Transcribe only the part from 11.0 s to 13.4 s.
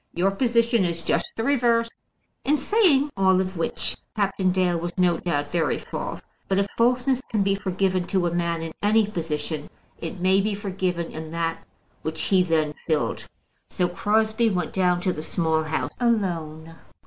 in that which he then filled.